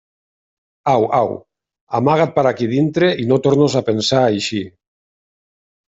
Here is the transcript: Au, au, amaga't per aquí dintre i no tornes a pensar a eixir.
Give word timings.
Au, 0.93 1.03
au, 1.17 1.29
amaga't 2.01 2.35
per 2.39 2.47
aquí 2.53 2.71
dintre 2.73 3.13
i 3.25 3.29
no 3.33 3.41
tornes 3.47 3.79
a 3.83 3.87
pensar 3.93 4.23
a 4.23 4.29
eixir. 4.41 4.67